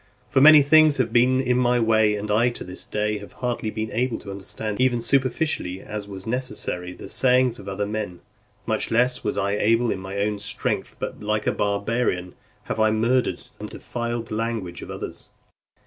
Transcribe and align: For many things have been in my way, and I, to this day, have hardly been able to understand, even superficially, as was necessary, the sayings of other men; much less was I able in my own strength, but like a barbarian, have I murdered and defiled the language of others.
For 0.29 0.41
many 0.41 0.63
things 0.63 0.97
have 0.97 1.13
been 1.13 1.39
in 1.39 1.57
my 1.59 1.79
way, 1.79 2.15
and 2.15 2.31
I, 2.31 2.49
to 2.49 2.63
this 2.63 2.83
day, 2.83 3.19
have 3.19 3.33
hardly 3.33 3.69
been 3.69 3.91
able 3.91 4.17
to 4.17 4.31
understand, 4.31 4.81
even 4.81 4.99
superficially, 4.99 5.79
as 5.79 6.07
was 6.07 6.25
necessary, 6.25 6.91
the 6.93 7.07
sayings 7.07 7.59
of 7.59 7.67
other 7.69 7.85
men; 7.85 8.21
much 8.65 8.89
less 8.89 9.23
was 9.23 9.37
I 9.37 9.51
able 9.51 9.91
in 9.91 9.99
my 9.99 10.17
own 10.17 10.39
strength, 10.39 10.95
but 10.97 11.21
like 11.21 11.45
a 11.45 11.51
barbarian, 11.51 12.33
have 12.63 12.79
I 12.79 12.89
murdered 12.89 13.43
and 13.59 13.69
defiled 13.69 14.29
the 14.29 14.35
language 14.37 14.81
of 14.81 14.89
others. 14.89 15.29